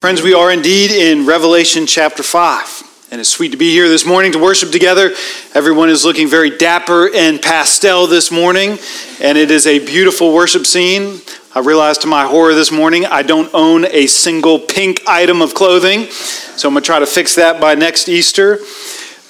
[0.00, 3.08] Friends, we are indeed in Revelation chapter 5.
[3.10, 5.10] And it's sweet to be here this morning to worship together.
[5.54, 8.78] Everyone is looking very dapper and pastel this morning,
[9.20, 11.20] and it is a beautiful worship scene.
[11.52, 15.54] I realized to my horror this morning I don't own a single pink item of
[15.54, 18.60] clothing, so I'm going to try to fix that by next Easter.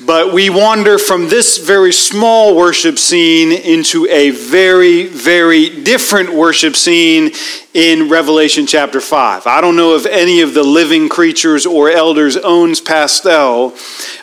[0.01, 6.77] But we wander from this very small worship scene into a very, very different worship
[6.77, 7.33] scene
[7.75, 9.49] in Revelation chapter 5.
[9.49, 13.75] I don't know if any of the living creatures or elders owns pastel,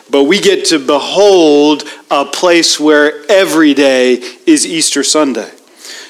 [0.08, 4.14] but we get to behold a place where every day
[4.46, 5.50] is Easter Sunday.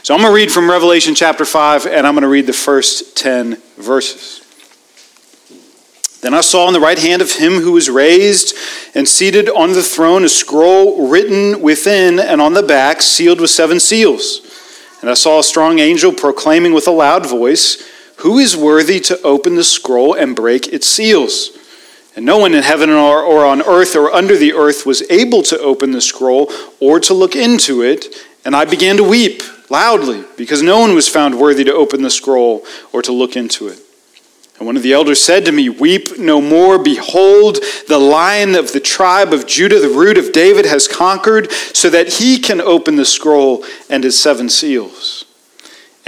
[0.04, 2.52] So I'm going to read from Revelation chapter 5, and I'm going to read the
[2.52, 4.45] first 10 verses.
[6.26, 8.56] Then I saw in the right hand of him who was raised
[8.96, 13.50] and seated on the throne a scroll written within and on the back, sealed with
[13.50, 14.40] seven seals.
[15.00, 19.22] And I saw a strong angel proclaiming with a loud voice, Who is worthy to
[19.22, 21.56] open the scroll and break its seals?
[22.16, 25.44] And no one in heaven or, or on earth or under the earth was able
[25.44, 28.06] to open the scroll or to look into it.
[28.44, 32.10] And I began to weep loudly because no one was found worthy to open the
[32.10, 33.85] scroll or to look into it.
[34.58, 36.78] And one of the elders said to me, Weep no more.
[36.78, 41.90] Behold, the lion of the tribe of Judah, the root of David, has conquered, so
[41.90, 45.25] that he can open the scroll and its seven seals.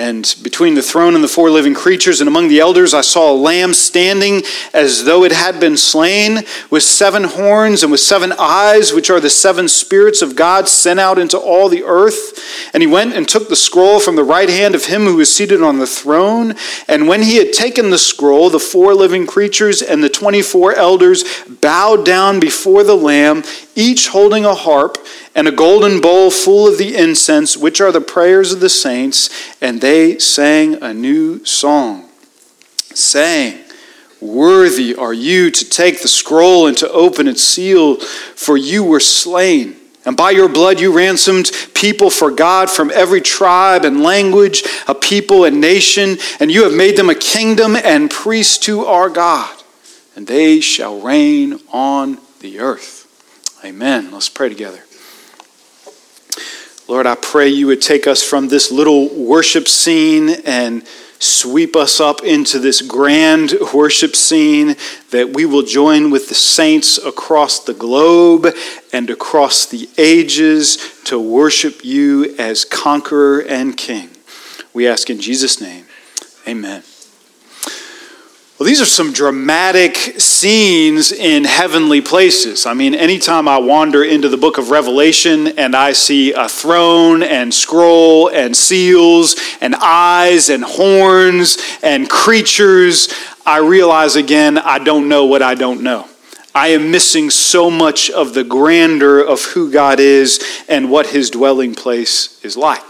[0.01, 3.33] And between the throne and the four living creatures and among the elders, I saw
[3.33, 8.33] a lamb standing as though it had been slain, with seven horns and with seven
[8.39, 12.71] eyes, which are the seven spirits of God sent out into all the earth.
[12.73, 15.35] And he went and took the scroll from the right hand of him who was
[15.35, 16.55] seated on the throne.
[16.87, 21.25] And when he had taken the scroll, the four living creatures and the 24 elders
[21.61, 23.43] bowed down before the lamb,
[23.79, 24.99] each holding a harp
[25.37, 29.31] and a golden bowl full of the incense, which are the prayers of the saints,
[29.63, 32.09] and they sang a new song,
[32.93, 33.63] saying,
[34.21, 38.99] Worthy are you to take the scroll and to open its seal, for you were
[38.99, 39.77] slain.
[40.05, 44.95] And by your blood you ransomed people for God from every tribe and language, a
[44.95, 49.55] people and nation, and you have made them a kingdom and priests to our God,
[50.17, 52.98] and they shall reign on the earth.
[53.65, 54.11] Amen.
[54.13, 54.83] Let's pray together.
[56.87, 60.87] Lord, I pray you would take us from this little worship scene and
[61.19, 64.77] sweep us up into this grand worship scene
[65.11, 68.47] that we will join with the saints across the globe
[68.93, 74.09] and across the ages to worship you as conqueror and king.
[74.73, 75.87] We ask in Jesus' name.
[76.47, 76.83] Amen.
[78.59, 82.67] Well, these are some dramatic scenes in heavenly places.
[82.67, 87.23] I mean, anytime I wander into the book of Revelation and I see a throne
[87.23, 93.15] and scroll and seals and eyes and horns and creatures,
[93.47, 96.09] I realize again, I don't know what I don't know.
[96.53, 101.31] I am missing so much of the grandeur of who God is and what his
[101.31, 102.83] dwelling place is like.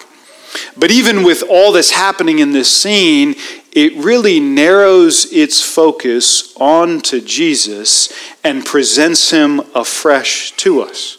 [0.79, 3.35] But even with all this happening in this scene,
[3.79, 8.13] it really narrows its focus onto Jesus
[8.43, 11.15] and presents him afresh to us.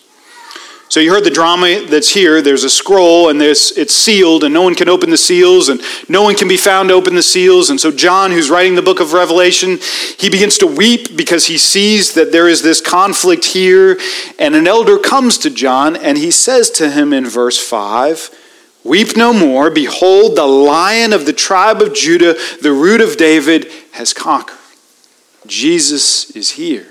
[0.89, 2.41] So you heard the drama that's here.
[2.41, 6.23] There's a scroll and it's sealed, and no one can open the seals, and no
[6.23, 7.69] one can be found to open the seals.
[7.69, 9.77] And so John, who's writing the book of Revelation,
[10.17, 13.99] he begins to weep because he sees that there is this conflict here.
[14.39, 18.31] And an elder comes to John and he says to him in verse 5,
[18.89, 19.69] Weep no more.
[19.69, 24.57] Behold, the lion of the tribe of Judah, the root of David, has conquered.
[25.45, 26.87] Jesus is here.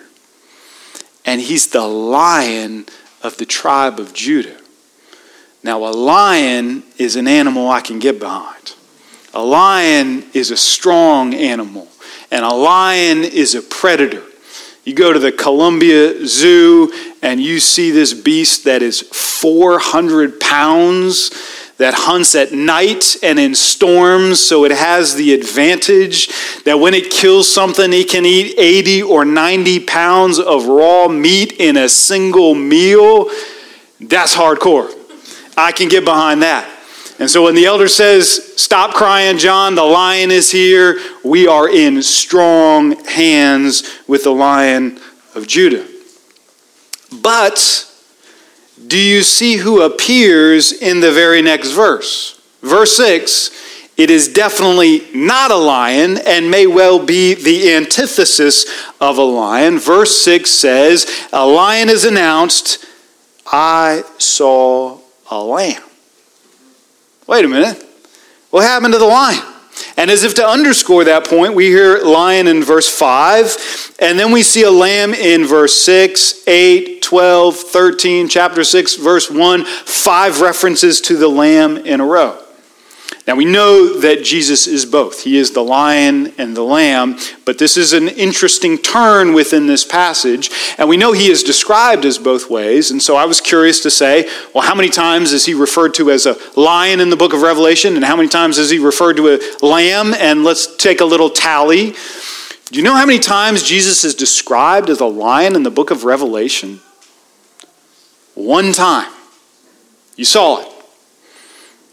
[1.24, 2.86] And he's the lion
[3.20, 4.60] of the tribe of Judah.
[5.64, 8.76] Now, a lion is an animal I can get behind.
[9.34, 11.88] A lion is a strong animal,
[12.30, 14.22] and a lion is a predator.
[14.84, 21.30] You go to the Columbia Zoo and you see this beast that is 400 pounds
[21.78, 26.28] that hunts at night and in storms, so it has the advantage
[26.64, 31.52] that when it kills something, it can eat 80 or 90 pounds of raw meat
[31.52, 33.30] in a single meal.
[34.00, 34.92] That's hardcore.
[35.56, 36.68] I can get behind that.
[37.20, 41.68] And so when the elder says, Stop crying, John, the lion is here, we are
[41.68, 45.00] in strong hands with the lion
[45.34, 45.86] of Judah.
[47.22, 47.87] But
[48.88, 52.40] do you see who appears in the very next verse?
[52.62, 53.66] Verse 6
[53.98, 58.64] it is definitely not a lion and may well be the antithesis
[59.00, 59.80] of a lion.
[59.80, 62.86] Verse 6 says, A lion is announced,
[63.44, 65.82] I saw a lamb.
[67.26, 67.84] Wait a minute.
[68.50, 69.42] What happened to the lion?
[69.98, 74.30] And as if to underscore that point, we hear lion in verse 5, and then
[74.30, 80.40] we see a lamb in verse 6, 8, 12, 13, chapter 6, verse 1, five
[80.40, 82.40] references to the lamb in a row.
[83.28, 85.22] Now we know that Jesus is both.
[85.22, 89.84] He is the lion and the lamb, but this is an interesting turn within this
[89.84, 90.50] passage.
[90.78, 92.90] And we know he is described as both ways.
[92.90, 96.10] And so I was curious to say, well, how many times is he referred to
[96.10, 97.96] as a lion in the book of Revelation?
[97.96, 100.14] And how many times is he referred to a lamb?
[100.14, 101.94] And let's take a little tally.
[102.70, 105.90] Do you know how many times Jesus is described as a lion in the book
[105.90, 106.80] of Revelation?
[108.34, 109.12] One time.
[110.16, 110.77] You saw it.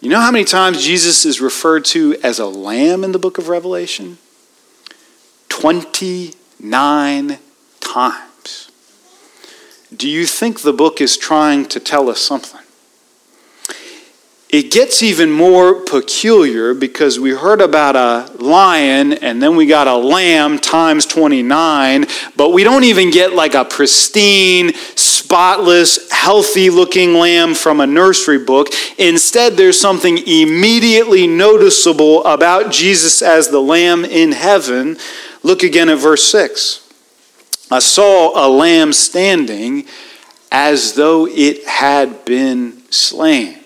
[0.06, 3.40] You know how many times Jesus is referred to as a lamb in the book
[3.40, 4.20] of Revelation?
[5.50, 7.40] 29
[7.80, 8.72] times.
[9.92, 12.62] Do you think the book is trying to tell us something?
[14.56, 19.86] It gets even more peculiar because we heard about a lion and then we got
[19.86, 22.06] a lamb times 29,
[22.38, 28.38] but we don't even get like a pristine, spotless, healthy looking lamb from a nursery
[28.38, 28.70] book.
[28.98, 34.96] Instead, there's something immediately noticeable about Jesus as the lamb in heaven.
[35.44, 36.94] Look again at verse 6.
[37.70, 39.86] I saw a lamb standing
[40.50, 43.65] as though it had been slain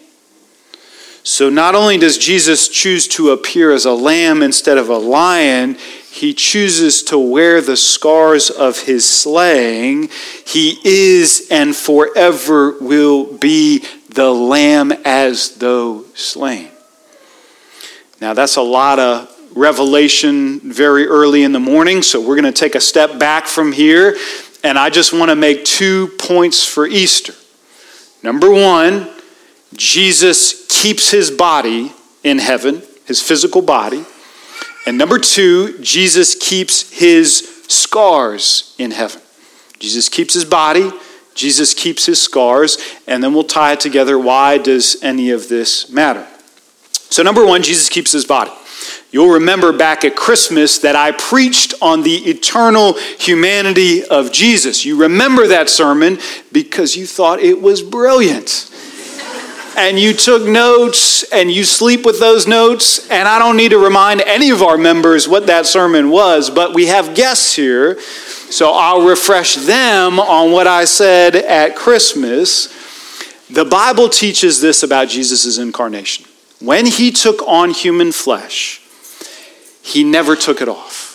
[1.30, 5.76] so not only does Jesus choose to appear as a lamb instead of a lion,
[6.10, 10.10] he chooses to wear the scars of his slaying.
[10.48, 16.70] He is and forever will be the lamb as though slain.
[18.20, 22.60] Now, that's a lot of revelation very early in the morning, so we're going to
[22.60, 24.18] take a step back from here,
[24.64, 27.36] and I just want to make two points for Easter.
[28.24, 29.08] Number one,
[29.74, 31.94] Jesus keeps his body
[32.24, 34.06] in heaven, his physical body.
[34.86, 39.22] And number two, Jesus keeps his scars in heaven.
[39.80, 40.92] Jesus keeps his body,
[41.36, 42.78] Jesus keeps his scars,
[43.08, 44.20] and then we'll tie it together.
[44.20, 46.28] Why does any of this matter?
[46.92, 48.52] So, number one, Jesus keeps his body.
[49.12, 54.86] You'll remember back at Christmas that I preached on the eternal humanity of Jesus.
[54.86, 56.20] You remember that sermon
[56.52, 58.70] because you thought it was brilliant
[59.80, 63.08] and you took notes and you sleep with those notes.
[63.10, 66.74] And I don't need to remind any of our members what that sermon was, but
[66.74, 67.98] we have guests here.
[68.02, 72.68] So I'll refresh them on what I said at Christmas.
[73.50, 76.26] The Bible teaches this about Jesus' incarnation.
[76.60, 78.82] When he took on human flesh,
[79.82, 81.09] he never took it off.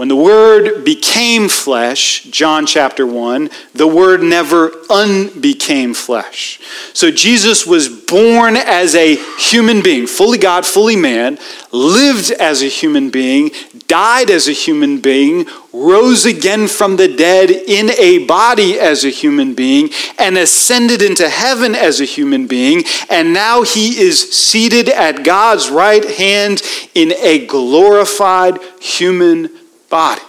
[0.00, 6.58] When the Word became flesh, John chapter 1, the Word never unbecame flesh.
[6.94, 11.38] So Jesus was born as a human being, fully God, fully man,
[11.70, 13.50] lived as a human being,
[13.88, 19.10] died as a human being, rose again from the dead in a body as a
[19.10, 22.84] human being, and ascended into heaven as a human being.
[23.10, 26.62] And now he is seated at God's right hand
[26.94, 29.59] in a glorified human
[29.90, 30.22] body.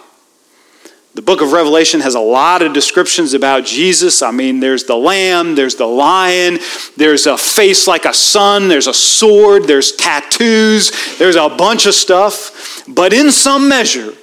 [1.14, 4.22] The book of Revelation has a lot of descriptions about Jesus.
[4.22, 6.58] I mean, there's the lamb, there's the lion,
[6.96, 11.92] there's a face like a sun, there's a sword, there's tattoos, there's a bunch of
[11.92, 12.82] stuff.
[12.88, 14.14] But in some measure,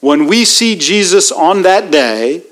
[0.00, 2.42] when we see Jesus on that day,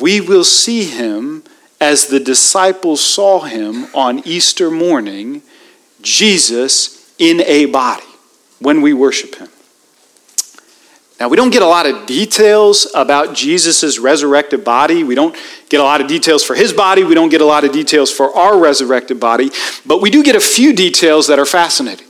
[0.00, 1.44] we will see him
[1.80, 5.42] as the disciples saw him on Easter morning,
[6.00, 8.04] Jesus in a body
[8.60, 9.48] when we worship him.
[11.20, 15.02] Now, we don't get a lot of details about Jesus' resurrected body.
[15.02, 15.34] We don't
[15.68, 17.02] get a lot of details for his body.
[17.02, 19.50] We don't get a lot of details for our resurrected body.
[19.84, 22.06] But we do get a few details that are fascinating.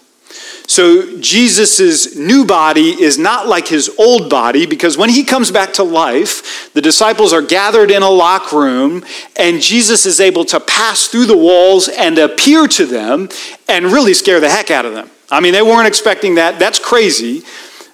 [0.67, 5.73] So, Jesus' new body is not like his old body because when he comes back
[5.75, 9.03] to life, the disciples are gathered in a lock room
[9.37, 13.31] and Jesus is able to pass through the walls and appear to them
[13.67, 15.09] and really scare the heck out of them.
[15.31, 16.59] I mean, they weren't expecting that.
[16.59, 17.45] That's crazy.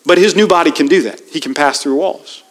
[0.06, 1.20] But his new body can do that.
[1.30, 2.42] He can pass through walls.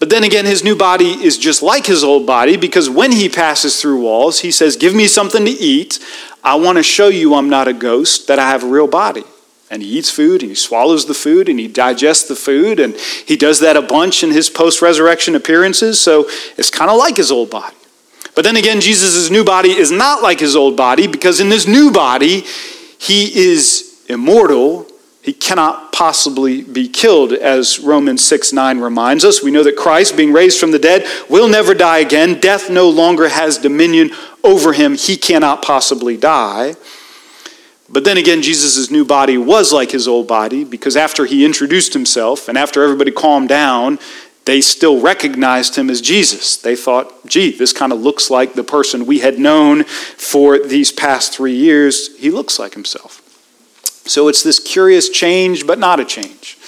[0.00, 3.28] But then again, his new body is just like his old body because when he
[3.28, 5.98] passes through walls, he says, Give me something to eat.
[6.42, 9.24] I want to show you I'm not a ghost, that I have a real body.
[9.70, 12.80] And he eats food and he swallows the food and he digests the food.
[12.80, 12.94] And
[13.26, 16.00] he does that a bunch in his post resurrection appearances.
[16.00, 16.28] So
[16.58, 17.76] it's kind of like his old body.
[18.34, 21.66] But then again, Jesus' new body is not like his old body because in this
[21.66, 22.44] new body,
[22.98, 24.86] he is immortal
[25.24, 29.42] he cannot possibly be killed, as Romans 6 9 reminds us.
[29.42, 32.40] We know that Christ, being raised from the dead, will never die again.
[32.40, 34.10] Death no longer has dominion
[34.44, 34.96] over him.
[34.96, 36.74] He cannot possibly die.
[37.88, 41.94] But then again, Jesus' new body was like his old body because after he introduced
[41.94, 43.98] himself and after everybody calmed down,
[44.44, 46.58] they still recognized him as Jesus.
[46.58, 50.92] They thought, gee, this kind of looks like the person we had known for these
[50.92, 52.14] past three years.
[52.18, 53.23] He looks like himself.
[54.06, 56.58] So it's this curious change, but not a change.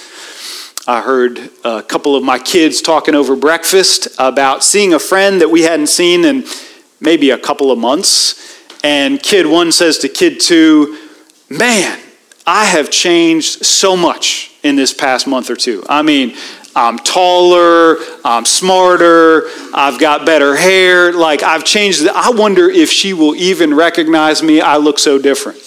[0.88, 5.50] I heard a couple of my kids talking over breakfast about seeing a friend that
[5.50, 6.44] we hadn't seen in
[7.00, 8.56] maybe a couple of months.
[8.84, 10.98] And kid one says to kid two,
[11.50, 11.98] Man,
[12.46, 15.84] I have changed so much in this past month or two.
[15.88, 16.36] I mean,
[16.76, 21.12] I'm taller, I'm smarter, I've got better hair.
[21.12, 22.06] Like, I've changed.
[22.06, 24.60] I wonder if she will even recognize me.
[24.60, 25.58] I look so different.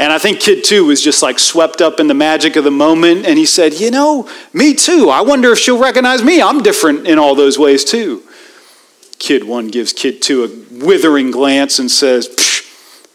[0.00, 2.70] And I think Kid 2 was just like swept up in the magic of the
[2.70, 3.26] moment.
[3.26, 5.10] And he said, You know, me too.
[5.10, 6.40] I wonder if she'll recognize me.
[6.40, 8.22] I'm different in all those ways too.
[9.18, 12.30] Kid 1 gives Kid 2 a withering glance and says,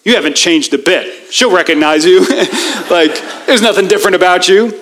[0.03, 1.33] You haven't changed a bit.
[1.33, 2.19] She'll recognize you.
[2.91, 4.79] like, there's nothing different about you.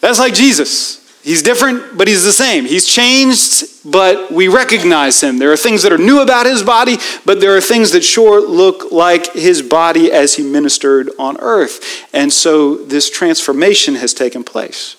[0.00, 1.05] That's like Jesus.
[1.26, 2.66] He's different, but he's the same.
[2.66, 5.40] He's changed, but we recognize him.
[5.40, 8.40] There are things that are new about his body, but there are things that sure
[8.40, 12.06] look like his body as he ministered on earth.
[12.12, 14.94] And so this transformation has taken place.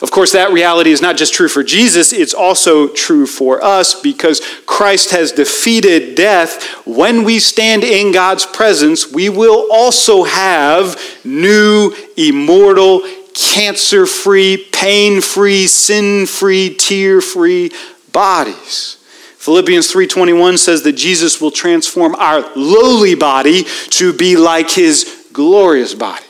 [0.00, 4.00] Of course, that reality is not just true for Jesus, it's also true for us
[4.00, 6.62] because Christ has defeated death.
[6.86, 13.02] When we stand in God's presence, we will also have new, immortal,
[13.48, 17.72] cancer free, pain free, sin free, tear free
[18.12, 18.98] bodies.
[19.38, 25.94] Philippians 3:21 says that Jesus will transform our lowly body to be like his glorious
[25.94, 26.24] body.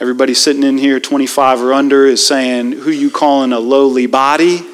[0.00, 4.64] Everybody sitting in here 25 or under is saying, "Who you calling a lowly body?"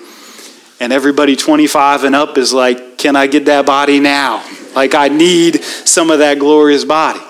[0.80, 4.42] And everybody 25 and up is like, "Can I get that body now?"
[4.74, 7.20] Like I need some of that glorious body.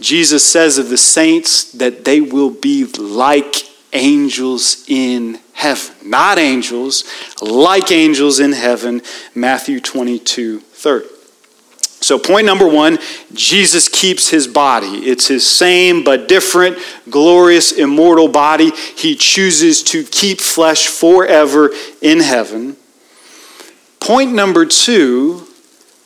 [0.00, 5.94] Jesus says of the saints that they will be like angels in heaven.
[6.04, 7.04] Not angels,
[7.40, 9.02] like angels in heaven.
[9.34, 11.08] Matthew 22 30.
[12.00, 12.98] So, point number one
[13.32, 15.08] Jesus keeps his body.
[15.08, 18.70] It's his same but different, glorious, immortal body.
[18.96, 21.70] He chooses to keep flesh forever
[22.02, 22.76] in heaven.
[23.98, 25.46] Point number two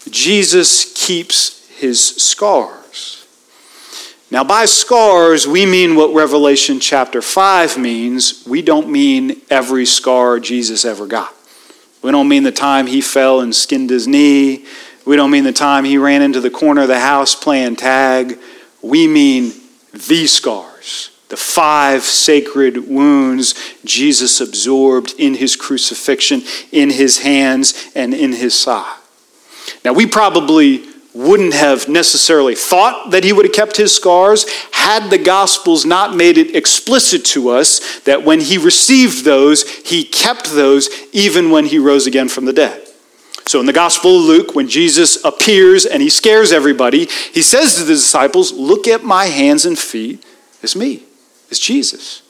[0.08, 2.79] Jesus keeps his scar.
[4.32, 8.44] Now, by scars, we mean what Revelation chapter 5 means.
[8.46, 11.34] We don't mean every scar Jesus ever got.
[12.00, 14.66] We don't mean the time he fell and skinned his knee.
[15.04, 18.38] We don't mean the time he ran into the corner of the house playing tag.
[18.82, 19.52] We mean
[19.92, 28.14] the scars, the five sacred wounds Jesus absorbed in his crucifixion, in his hands, and
[28.14, 28.96] in his side.
[29.84, 30.89] Now, we probably
[31.20, 36.16] wouldn't have necessarily thought that he would have kept his scars had the Gospels not
[36.16, 41.66] made it explicit to us that when he received those, he kept those even when
[41.66, 42.86] he rose again from the dead.
[43.46, 47.76] So in the Gospel of Luke, when Jesus appears and he scares everybody, he says
[47.76, 50.24] to the disciples, Look at my hands and feet.
[50.62, 51.02] It's me,
[51.48, 52.22] it's Jesus.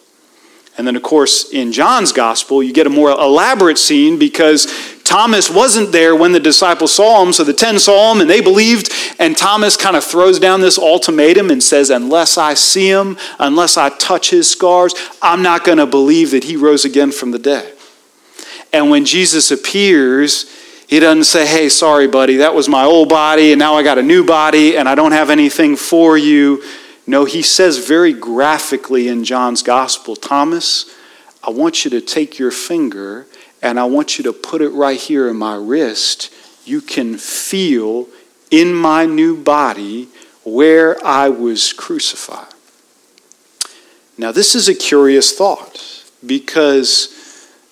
[0.78, 4.66] And then, of course, in John's gospel, you get a more elaborate scene because
[5.10, 8.40] Thomas wasn't there when the disciples saw him, so the 10 saw him and they
[8.40, 8.92] believed.
[9.18, 13.76] And Thomas kind of throws down this ultimatum and says, Unless I see him, unless
[13.76, 17.40] I touch his scars, I'm not going to believe that he rose again from the
[17.40, 17.76] dead.
[18.72, 20.48] And when Jesus appears,
[20.86, 23.98] he doesn't say, Hey, sorry, buddy, that was my old body, and now I got
[23.98, 26.62] a new body, and I don't have anything for you.
[27.08, 30.88] No, he says very graphically in John's gospel Thomas,
[31.42, 33.26] I want you to take your finger
[33.62, 36.32] and I want you to put it right here in my wrist.
[36.64, 38.08] You can feel
[38.50, 40.08] in my new body
[40.44, 42.52] where I was crucified.
[44.16, 47.16] Now, this is a curious thought because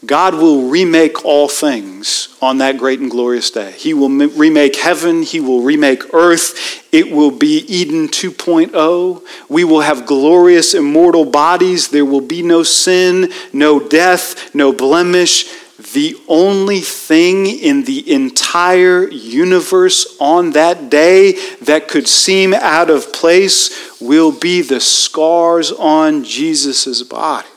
[0.06, 3.72] God will remake all things on that great and glorious day.
[3.72, 6.86] He will remake heaven, He will remake earth.
[6.92, 9.26] It will be Eden 2.0.
[9.48, 11.88] We will have glorious, immortal bodies.
[11.88, 15.46] There will be no sin, no death, no blemish.
[15.92, 23.12] The only thing in the entire universe on that day that could seem out of
[23.12, 27.48] place will be the scars on Jesus' body.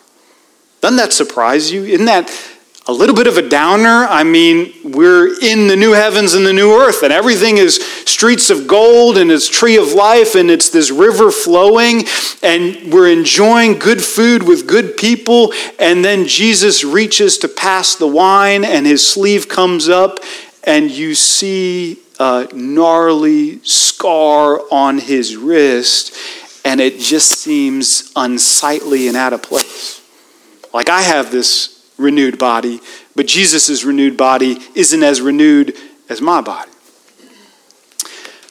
[0.81, 1.83] Doesn't that surprise you?
[1.83, 2.29] Isn't that
[2.87, 4.05] a little bit of a downer?
[4.09, 8.49] I mean, we're in the new heavens and the new earth, and everything is streets
[8.49, 12.05] of gold, and it's tree of life, and it's this river flowing,
[12.41, 18.07] and we're enjoying good food with good people, and then Jesus reaches to pass the
[18.07, 20.19] wine, and his sleeve comes up,
[20.63, 26.15] and you see a gnarly scar on his wrist
[26.63, 30.01] and it just seems unsightly and out of place.
[30.73, 31.70] Like I have this
[32.01, 32.79] renewed body,
[33.15, 35.75] but Jesus' renewed body isn't as renewed
[36.09, 36.71] as my body.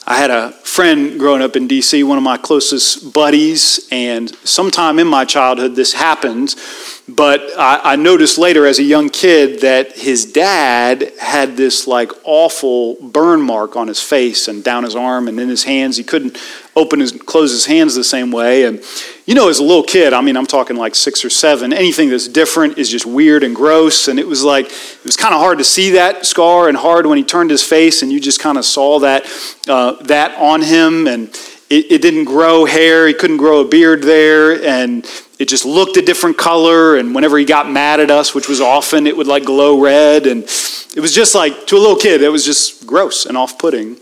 [0.07, 4.99] I had a friend growing up in DC, one of my closest buddies, and sometime
[4.99, 6.55] in my childhood this happened.
[7.07, 12.11] But I, I, noticed later as a young kid that his dad had this like
[12.23, 15.97] awful burn mark on his face and down his arm and in his hands.
[15.97, 16.37] He couldn't
[16.75, 18.65] open his close his hands the same way.
[18.65, 18.81] And
[19.25, 22.09] you know, as a little kid, I mean, I'm talking like six or seven, anything
[22.09, 24.07] that's different is just weird and gross.
[24.07, 27.05] And it was like, it was kind of hard to see that scar and hard
[27.05, 29.25] when he turned his face and you just kind of saw that,
[29.69, 31.07] uh, that on him.
[31.07, 31.29] And
[31.69, 33.07] it, it didn't grow hair.
[33.07, 34.61] He couldn't grow a beard there.
[34.65, 35.05] And
[35.39, 36.97] it just looked a different color.
[36.97, 40.25] And whenever he got mad at us, which was often, it would like glow red.
[40.27, 43.57] And it was just like, to a little kid, it was just gross and off
[43.57, 43.97] putting.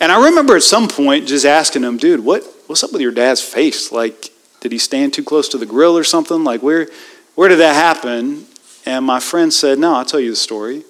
[0.00, 3.12] And I remember at some point just asking him, dude, what, what's up with your
[3.12, 3.92] dad's face?
[3.92, 6.44] Like, did he stand too close to the grill or something?
[6.44, 6.88] Like, where,
[7.34, 8.46] where did that happen?
[8.86, 10.84] And my friend said, No, I'll tell you the story.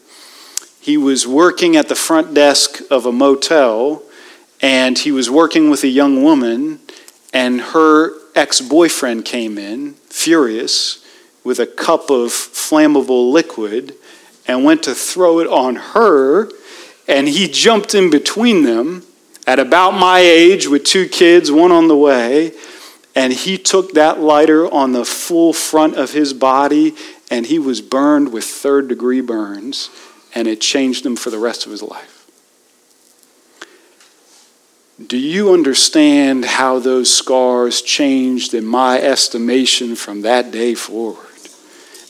[0.81, 4.03] He was working at the front desk of a motel,
[4.61, 6.81] and he was working with a young woman,
[7.33, 11.05] and her ex boyfriend came in, furious,
[11.43, 13.95] with a cup of flammable liquid,
[14.47, 16.51] and went to throw it on her,
[17.07, 19.05] and he jumped in between them
[19.47, 22.53] at about my age with two kids, one on the way
[23.15, 26.95] and he took that lighter on the full front of his body
[27.31, 29.91] and he was burned with third degree burns
[30.35, 32.11] and it changed him for the rest of his life.
[35.05, 41.19] Do you understand how those scars changed in my estimation from that day forward?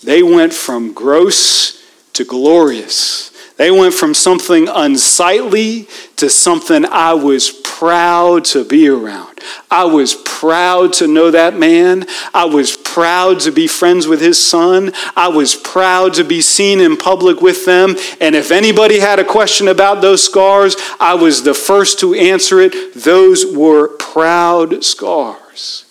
[0.03, 1.83] They went from gross
[2.13, 3.31] to glorious.
[3.57, 9.39] They went from something unsightly to something I was proud to be around.
[9.71, 12.07] I was proud to know that man.
[12.33, 14.93] I was proud to be friends with his son.
[15.17, 17.97] I was proud to be seen in public with them.
[18.21, 22.61] And if anybody had a question about those scars, I was the first to answer
[22.61, 22.95] it.
[22.95, 25.85] Those were proud scars.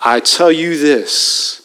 [0.00, 1.63] I tell you this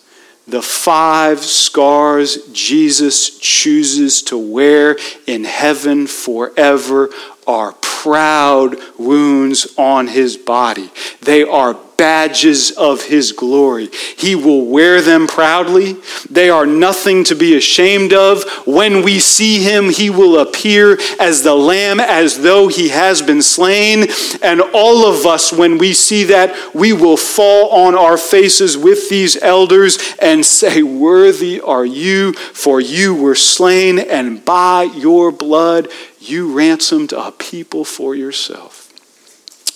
[0.51, 7.09] the five scars Jesus chooses to wear in heaven forever
[7.45, 10.89] are proud wounds on his body.
[11.21, 13.89] They are badges of his glory.
[14.17, 15.97] He will wear them proudly.
[16.29, 18.45] They are nothing to be ashamed of.
[18.65, 23.41] When we see him, he will appear as the lamb as though he has been
[23.41, 24.07] slain.
[24.41, 29.09] And all of us, when we see that, we will fall on our faces with
[29.09, 35.89] these elders and say, Worthy are you, for you were slain, and by your blood
[36.29, 38.87] you ransomed a people for yourself.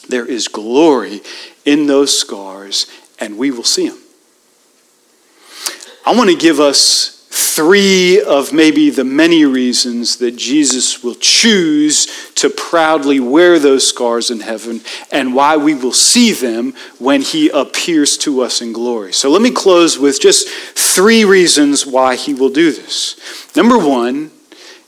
[0.07, 1.21] There is glory
[1.65, 2.87] in those scars,
[3.19, 3.99] and we will see them.
[6.05, 12.31] I want to give us three of maybe the many reasons that Jesus will choose
[12.35, 17.49] to proudly wear those scars in heaven and why we will see them when he
[17.49, 19.13] appears to us in glory.
[19.13, 23.15] So let me close with just three reasons why he will do this.
[23.55, 24.31] Number one,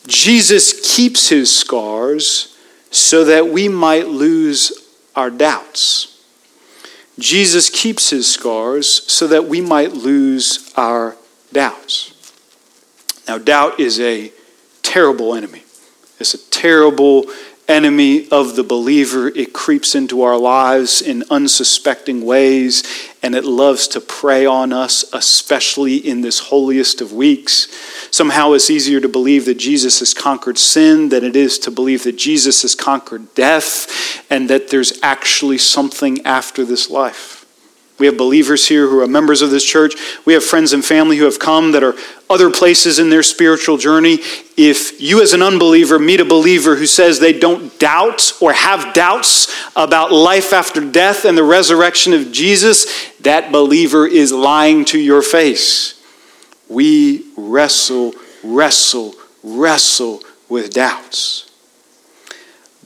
[0.07, 2.57] Jesus keeps his scars
[2.91, 4.71] so that we might lose
[5.15, 6.11] our doubts.
[7.17, 11.15] Jesus keeps his scars so that we might lose our
[11.51, 12.11] doubts.
[13.27, 14.31] Now, doubt is a
[14.81, 15.63] terrible enemy.
[16.19, 17.25] It's a terrible
[17.67, 19.27] enemy of the believer.
[19.27, 22.83] It creeps into our lives in unsuspecting ways,
[23.23, 27.67] and it loves to prey on us, especially in this holiest of weeks.
[28.11, 32.03] Somehow it's easier to believe that Jesus has conquered sin than it is to believe
[32.03, 37.44] that Jesus has conquered death and that there's actually something after this life.
[37.97, 39.95] We have believers here who are members of this church.
[40.25, 41.95] We have friends and family who have come that are
[42.29, 44.19] other places in their spiritual journey.
[44.57, 48.93] If you, as an unbeliever, meet a believer who says they don't doubt or have
[48.93, 52.85] doubts about life after death and the resurrection of Jesus,
[53.21, 56.01] that believer is lying to your face.
[56.67, 61.49] We wrestle, wrestle, wrestle with doubts.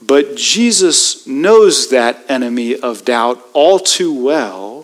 [0.00, 4.79] But Jesus knows that enemy of doubt all too well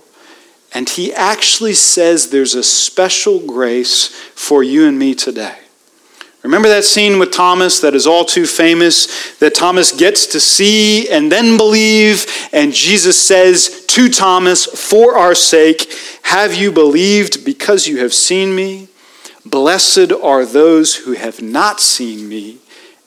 [0.77, 5.57] and he actually says there's a special grace for you and me today.
[6.43, 11.09] Remember that scene with Thomas that is all too famous that Thomas gets to see
[11.09, 12.27] and then believe?
[12.53, 15.91] And Jesus says to Thomas, For our sake,
[16.25, 18.89] have you believed because you have seen me?
[19.47, 22.59] Blessed are those who have not seen me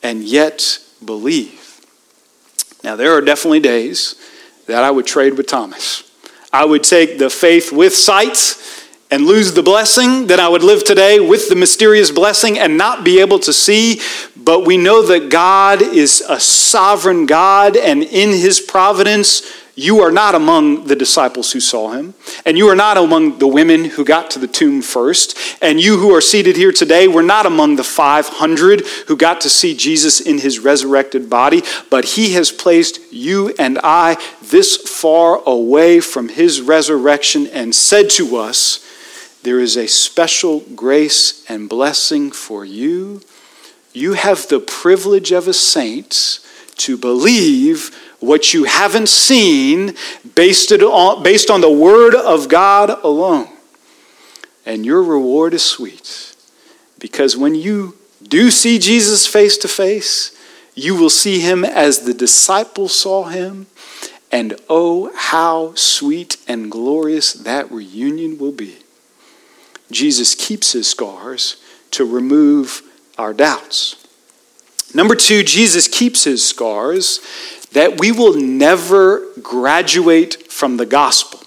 [0.02, 1.82] and yet believe.
[2.84, 4.16] Now, there are definitely days
[4.66, 6.09] that I would trade with Thomas.
[6.52, 8.58] I would take the faith with sight
[9.12, 13.04] and lose the blessing, then I would live today with the mysterious blessing and not
[13.04, 14.02] be able to see.
[14.36, 19.42] But we know that God is a sovereign God, and in his providence,
[19.80, 22.14] you are not among the disciples who saw him,
[22.46, 25.98] and you are not among the women who got to the tomb first, and you
[25.98, 30.20] who are seated here today were not among the 500 who got to see Jesus
[30.20, 36.28] in his resurrected body, but he has placed you and I this far away from
[36.28, 38.86] his resurrection and said to us,
[39.44, 43.22] There is a special grace and blessing for you.
[43.94, 46.42] You have the privilege of a saint
[46.80, 49.96] to believe what you haven't seen
[50.36, 53.48] based, on, based on the Word of God alone.
[54.66, 56.36] And your reward is sweet.
[57.00, 60.36] Because when you do see Jesus face to face,
[60.76, 63.68] you will see him as the disciples saw him.
[64.32, 68.78] And oh, how sweet and glorious that reunion will be.
[69.92, 71.58] Jesus keeps his scars
[71.92, 72.84] to remove
[73.18, 73.96] our doubts.
[74.94, 77.20] Number two, Jesus keeps his scars
[77.74, 81.40] that we will never graduate from the gospel.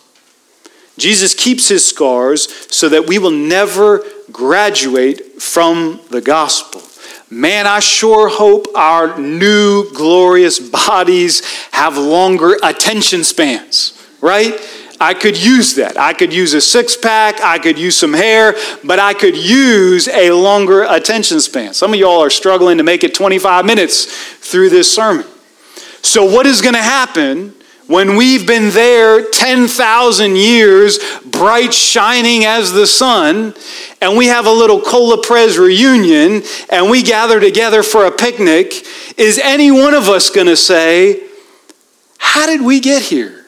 [0.99, 6.83] Jesus keeps his scars so that we will never graduate from the gospel.
[7.31, 14.55] Man, I sure hope our new glorious bodies have longer attention spans, right?
[15.01, 15.99] I could use that.
[15.99, 18.55] I could use a six pack, I could use some hair,
[18.85, 21.75] but I could use a longer attention span.
[21.75, 24.05] Some of y'all are struggling to make it 25 minutes
[24.37, 25.27] through this sermon.
[26.03, 27.55] So, what is going to happen
[27.87, 33.55] when we've been there 10,000 years, bright shining as the sun,
[34.01, 35.23] and we have a little Cola
[35.59, 38.85] reunion and we gather together for a picnic?
[39.17, 41.23] Is any one of us going to say,
[42.19, 43.47] How did we get here?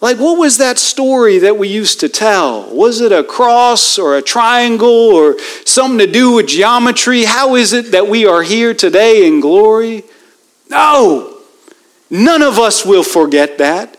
[0.00, 2.72] Like, what was that story that we used to tell?
[2.74, 7.24] Was it a cross or a triangle or something to do with geometry?
[7.24, 10.04] How is it that we are here today in glory?
[10.68, 11.37] No.
[12.10, 13.96] None of us will forget that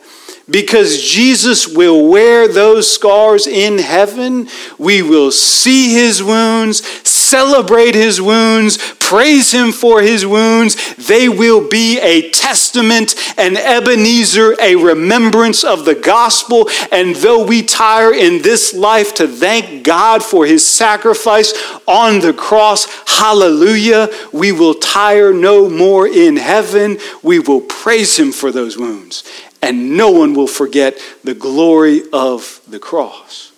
[0.50, 4.48] because Jesus will wear those scars in heaven.
[4.78, 8.78] We will see his wounds, celebrate his wounds,
[9.10, 10.96] praise him for his wounds.
[10.96, 16.70] They will be a testament, an Ebenezer, a remembrance of the gospel.
[16.92, 21.56] And though we tire in this life to thank God for his sacrifice
[21.88, 27.00] on the cross, hallelujah, we will tire no more in heaven.
[27.24, 29.24] We will praise him for those wounds
[29.60, 33.52] and no one will forget the glory of the cross.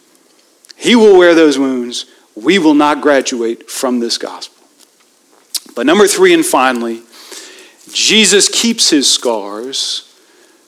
[0.78, 2.06] He will wear those wounds.
[2.36, 4.61] We will not graduate from this gospel.
[5.76, 7.02] But number three, and finally,
[7.92, 10.08] Jesus keeps his scars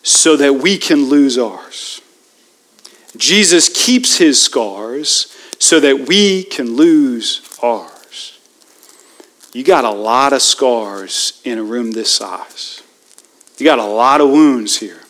[0.01, 2.01] so that we can lose ours.
[3.15, 8.39] Jesus keeps his scars so that we can lose ours.
[9.53, 12.81] You got a lot of scars in a room this size.
[13.57, 15.01] You got a lot of wounds here.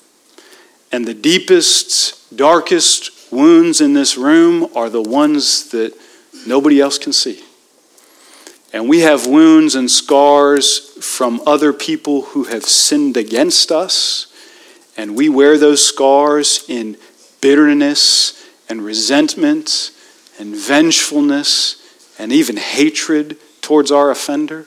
[0.91, 5.97] And the deepest, darkest wounds in this room are the ones that
[6.45, 7.43] nobody else can see.
[8.73, 14.27] And we have wounds and scars from other people who have sinned against us.
[14.97, 16.97] And we wear those scars in
[17.39, 19.91] bitterness and resentment
[20.39, 21.79] and vengefulness
[22.17, 24.65] and even hatred towards our offender.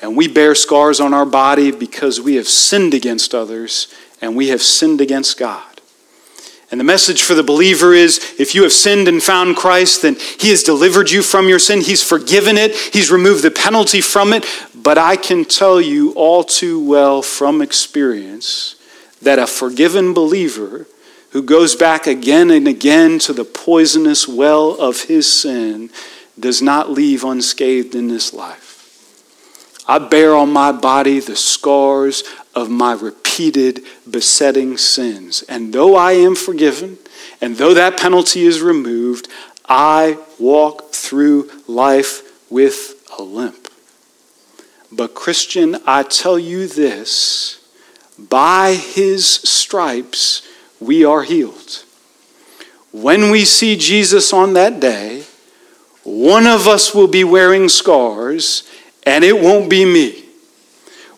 [0.00, 4.48] And we bear scars on our body because we have sinned against others and we
[4.48, 5.77] have sinned against God.
[6.70, 10.16] And the message for the believer is if you have sinned and found Christ, then
[10.38, 11.80] He has delivered you from your sin.
[11.80, 14.44] He's forgiven it, He's removed the penalty from it.
[14.74, 18.76] But I can tell you all too well from experience
[19.22, 20.86] that a forgiven believer
[21.30, 25.90] who goes back again and again to the poisonous well of his sin
[26.38, 28.66] does not leave unscathed in this life.
[29.86, 32.22] I bear on my body the scars
[32.58, 35.42] of my repeated besetting sins.
[35.48, 36.98] And though I am forgiven,
[37.40, 39.28] and though that penalty is removed,
[39.68, 43.68] I walk through life with a limp.
[44.90, 47.64] But, Christian, I tell you this
[48.18, 50.42] by his stripes
[50.80, 51.84] we are healed.
[52.90, 55.24] When we see Jesus on that day,
[56.02, 58.68] one of us will be wearing scars,
[59.04, 60.17] and it won't be me.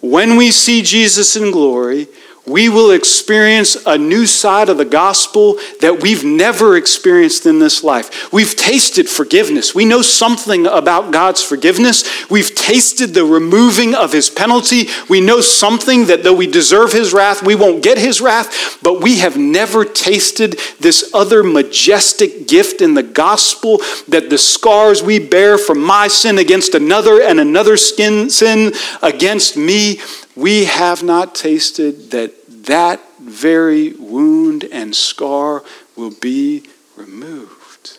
[0.00, 2.08] When we see Jesus in glory,
[2.46, 7.84] we will experience a new side of the gospel that we've never experienced in this
[7.84, 8.32] life.
[8.32, 9.74] We've tasted forgiveness.
[9.74, 12.28] We know something about God's forgiveness.
[12.30, 14.88] We've tasted the removing of his penalty.
[15.08, 19.00] We know something that though we deserve his wrath, we won't get his wrath, but
[19.00, 25.18] we have never tasted this other majestic gift in the gospel that the scars we
[25.18, 28.72] bear from my sin against another and another skin, sin
[29.02, 30.00] against me,
[30.40, 32.32] we have not tasted that
[32.64, 35.62] that very wound and scar
[35.96, 36.64] will be
[36.96, 37.98] removed.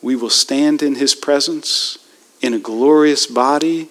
[0.00, 1.98] We will stand in his presence
[2.40, 3.88] in a glorious body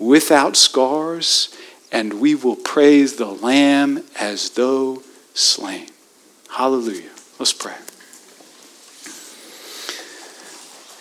[0.00, 1.54] without scars,
[1.92, 5.86] and we will praise the Lamb as though slain.
[6.50, 7.10] Hallelujah.
[7.38, 7.76] Let's pray.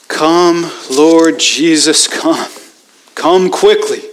[0.08, 2.52] Come, Lord Jesus, come.
[3.16, 4.09] Come quickly.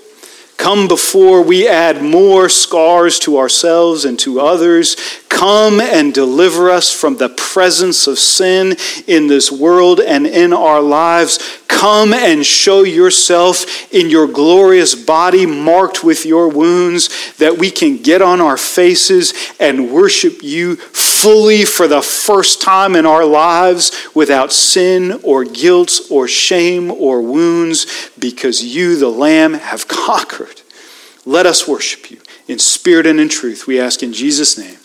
[0.57, 4.97] Come before we add more scars to ourselves and to others.
[5.29, 10.81] Come and deliver us from the presence of sin in this world and in our
[10.81, 11.39] lives.
[11.69, 17.99] Come and show yourself in your glorious body marked with your wounds that we can
[17.99, 24.09] get on our faces and worship you fully for the first time in our lives
[24.15, 30.63] without sin or guilt or shame or wounds because you, the Lamb, have conquered.
[31.25, 33.67] Let us worship you in spirit and in truth.
[33.67, 34.79] We ask in Jesus' name.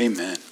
[0.00, 0.47] Amen.